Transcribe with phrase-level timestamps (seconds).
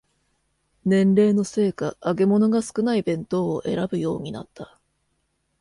[0.83, 4.79] 年齢のせいか揚げ物が少ない弁当を選ぶようになった